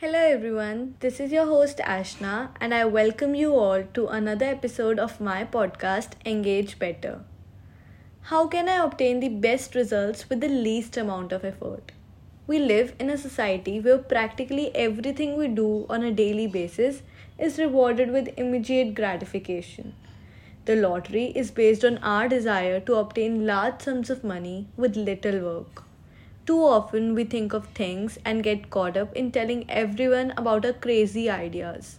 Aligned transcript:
Hello 0.00 0.18
everyone, 0.20 0.94
this 1.00 1.18
is 1.18 1.32
your 1.32 1.46
host 1.46 1.78
Ashna, 1.78 2.50
and 2.60 2.72
I 2.72 2.84
welcome 2.84 3.34
you 3.34 3.56
all 3.56 3.82
to 3.94 4.06
another 4.06 4.46
episode 4.46 5.00
of 5.00 5.20
my 5.20 5.44
podcast 5.44 6.12
Engage 6.24 6.78
Better. 6.78 7.22
How 8.20 8.46
can 8.46 8.68
I 8.68 8.76
obtain 8.84 9.18
the 9.18 9.28
best 9.28 9.74
results 9.74 10.30
with 10.30 10.40
the 10.40 10.48
least 10.48 10.96
amount 10.96 11.32
of 11.32 11.44
effort? 11.44 11.90
We 12.46 12.60
live 12.60 12.94
in 13.00 13.10
a 13.10 13.18
society 13.18 13.80
where 13.80 13.98
practically 13.98 14.72
everything 14.76 15.36
we 15.36 15.48
do 15.48 15.84
on 15.90 16.04
a 16.04 16.12
daily 16.12 16.46
basis 16.46 17.02
is 17.36 17.58
rewarded 17.58 18.12
with 18.12 18.32
immediate 18.36 18.94
gratification. 18.94 19.94
The 20.66 20.76
lottery 20.76 21.32
is 21.34 21.50
based 21.50 21.84
on 21.84 21.98
our 21.98 22.28
desire 22.28 22.78
to 22.78 22.94
obtain 22.94 23.46
large 23.46 23.82
sums 23.82 24.10
of 24.10 24.22
money 24.22 24.68
with 24.76 24.94
little 24.94 25.40
work. 25.40 25.87
Too 26.48 26.64
often 26.64 27.14
we 27.14 27.24
think 27.24 27.52
of 27.52 27.66
things 27.74 28.18
and 28.24 28.42
get 28.42 28.70
caught 28.70 28.96
up 28.96 29.14
in 29.14 29.30
telling 29.32 29.68
everyone 29.68 30.32
about 30.34 30.64
our 30.64 30.72
crazy 30.72 31.28
ideas. 31.28 31.98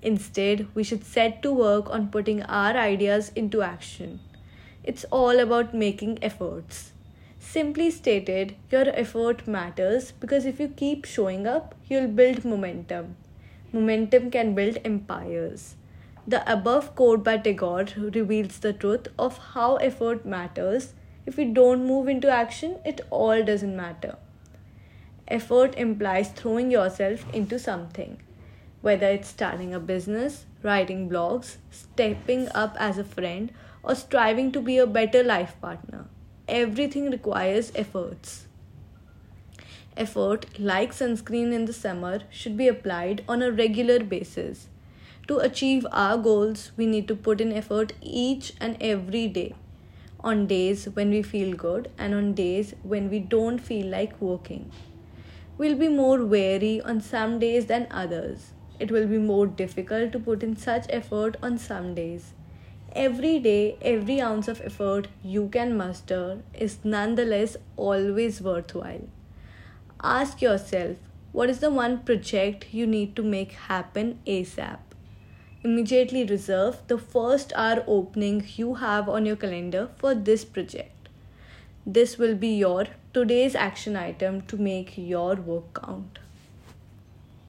Instead, 0.00 0.66
we 0.74 0.82
should 0.82 1.04
set 1.04 1.42
to 1.42 1.52
work 1.52 1.90
on 1.90 2.08
putting 2.08 2.42
our 2.44 2.74
ideas 2.74 3.32
into 3.36 3.60
action. 3.60 4.20
It's 4.82 5.04
all 5.10 5.38
about 5.38 5.74
making 5.74 6.18
efforts. 6.22 6.92
Simply 7.38 7.90
stated, 7.90 8.56
your 8.70 8.88
effort 8.88 9.46
matters 9.46 10.10
because 10.10 10.46
if 10.46 10.58
you 10.58 10.68
keep 10.68 11.04
showing 11.04 11.46
up, 11.46 11.74
you'll 11.86 12.08
build 12.08 12.46
momentum. 12.46 13.16
Momentum 13.74 14.30
can 14.30 14.54
build 14.54 14.78
empires. 14.86 15.74
The 16.26 16.50
above 16.50 16.94
quote 16.94 17.22
by 17.22 17.36
Tagore 17.36 17.88
reveals 17.98 18.58
the 18.58 18.72
truth 18.72 19.08
of 19.18 19.36
how 19.52 19.76
effort 19.76 20.24
matters 20.24 20.94
if 21.26 21.36
we 21.36 21.44
don't 21.44 21.84
move 21.84 22.08
into 22.08 22.30
action, 22.30 22.78
it 22.84 23.00
all 23.10 23.42
doesn't 23.42 23.76
matter. 23.76 24.16
Effort 25.26 25.74
implies 25.74 26.28
throwing 26.28 26.70
yourself 26.70 27.26
into 27.34 27.58
something, 27.58 28.22
whether 28.80 29.08
it's 29.08 29.28
starting 29.28 29.74
a 29.74 29.80
business, 29.80 30.46
writing 30.62 31.10
blogs, 31.10 31.56
stepping 31.70 32.48
up 32.54 32.76
as 32.78 32.96
a 32.96 33.04
friend, 33.04 33.52
or 33.82 33.96
striving 33.96 34.52
to 34.52 34.60
be 34.60 34.78
a 34.78 34.86
better 34.86 35.24
life 35.24 35.60
partner. 35.60 36.06
Everything 36.46 37.10
requires 37.10 37.72
efforts. 37.74 38.46
Effort, 39.96 40.46
like 40.60 40.92
sunscreen 40.92 41.52
in 41.52 41.64
the 41.64 41.72
summer, 41.72 42.20
should 42.30 42.56
be 42.56 42.68
applied 42.68 43.24
on 43.28 43.42
a 43.42 43.50
regular 43.50 43.98
basis. 43.98 44.68
To 45.26 45.38
achieve 45.38 45.84
our 45.90 46.16
goals, 46.16 46.70
we 46.76 46.86
need 46.86 47.08
to 47.08 47.16
put 47.16 47.40
in 47.40 47.52
effort 47.52 47.94
each 48.00 48.52
and 48.60 48.76
every 48.80 49.26
day 49.26 49.54
on 50.30 50.46
days 50.46 50.84
when 50.94 51.10
we 51.10 51.22
feel 51.22 51.54
good 51.62 51.88
and 51.96 52.14
on 52.14 52.32
days 52.34 52.74
when 52.82 53.08
we 53.08 53.18
don't 53.34 53.58
feel 53.58 53.86
like 53.86 54.20
working. 54.20 54.70
We'll 55.58 55.78
be 55.82 55.88
more 55.88 56.24
wary 56.24 56.80
on 56.80 57.00
some 57.00 57.38
days 57.38 57.66
than 57.66 57.86
others. 57.90 58.52
It 58.78 58.90
will 58.90 59.06
be 59.06 59.18
more 59.18 59.46
difficult 59.46 60.12
to 60.12 60.18
put 60.18 60.42
in 60.42 60.56
such 60.56 60.86
effort 60.90 61.36
on 61.42 61.58
some 61.58 61.94
days. 61.94 62.32
Every 62.92 63.38
day, 63.38 63.76
every 63.80 64.20
ounce 64.20 64.48
of 64.48 64.60
effort 64.62 65.08
you 65.22 65.48
can 65.48 65.76
muster 65.76 66.38
is 66.52 66.78
nonetheless 66.82 67.56
always 67.76 68.40
worthwhile. 68.40 69.08
Ask 70.02 70.42
yourself 70.42 70.96
what 71.32 71.50
is 71.50 71.60
the 71.60 71.70
one 71.70 71.98
project 72.00 72.66
you 72.72 72.86
need 72.86 73.14
to 73.16 73.22
make 73.22 73.52
happen 73.52 74.18
ASAP? 74.26 74.85
Immediately 75.66 76.24
reserve 76.24 76.76
the 76.92 76.98
first 77.14 77.52
hour 77.62 77.84
opening 77.86 78.44
you 78.56 78.74
have 78.82 79.08
on 79.08 79.26
your 79.30 79.36
calendar 79.44 79.88
for 80.02 80.14
this 80.14 80.44
project. 80.44 81.08
This 81.84 82.18
will 82.18 82.34
be 82.34 82.52
your 82.64 82.86
today's 83.14 83.54
action 83.54 83.96
item 83.96 84.42
to 84.52 84.56
make 84.56 84.94
your 84.96 85.34
work 85.36 85.74
count. 85.80 86.18